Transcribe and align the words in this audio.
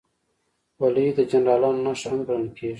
خولۍ 0.75 1.07
د 1.17 1.19
جنرالانو 1.31 1.81
نښه 1.85 2.07
هم 2.11 2.19
ګڼل 2.27 2.47
شوې. 2.57 2.67